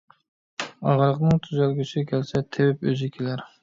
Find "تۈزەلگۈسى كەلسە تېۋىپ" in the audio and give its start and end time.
1.45-2.87